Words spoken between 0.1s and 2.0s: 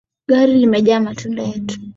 Gari limejaa matunda yetu